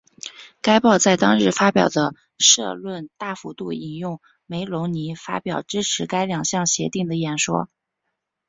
[0.63, 7.69] 该报在当日发表的社论大幅度引用梅隆尼发表支持该两项协定的演说。